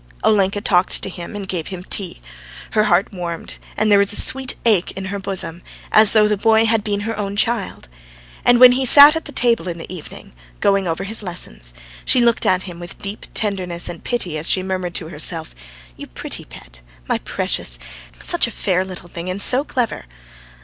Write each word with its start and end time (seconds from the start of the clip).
Olenka 0.23 0.61
talked 0.61 1.03
to 1.03 1.09
him, 1.09 1.35
and 1.35 1.47
gave 1.47 1.67
him 1.67 1.83
tea. 1.83 2.21
Her 2.71 2.85
heart 2.85 3.13
warmed 3.13 3.59
and 3.77 3.91
there 3.91 3.99
was 3.99 4.11
a 4.11 4.15
sweet 4.19 4.55
ache 4.65 4.89
in 4.93 5.05
her 5.13 5.19
bosom, 5.19 5.61
as 5.91 6.13
though 6.13 6.27
the 6.27 6.35
boy 6.37 6.65
had 6.65 6.83
been 6.83 7.01
her 7.01 7.15
own 7.15 7.35
child. 7.35 7.87
And 8.43 8.59
when 8.59 8.71
he 8.71 8.83
sat 8.83 9.15
at 9.15 9.25
the 9.25 9.31
table 9.31 9.67
in 9.67 9.77
the 9.77 9.93
evening, 9.93 10.33
going 10.59 10.87
over 10.87 11.03
his 11.03 11.21
lessons, 11.21 11.71
she 12.03 12.19
looked 12.19 12.47
at 12.47 12.63
him 12.63 12.79
with 12.79 12.97
deep 12.97 13.27
tenderness 13.35 13.87
and 13.87 14.03
pity 14.03 14.39
as 14.39 14.49
she 14.49 14.63
murmured 14.63 14.95
to 14.95 15.09
herself: 15.09 15.53
"You 15.95 16.07
pretty 16.07 16.45
pet!... 16.45 16.81
my 17.07 17.19
precious!... 17.19 17.77
Such 18.23 18.47
a 18.47 18.57
fair 18.57 18.83
little 18.83 19.07
thing, 19.07 19.29
and 19.29 19.39
so 19.39 19.63
clever." 19.63 20.05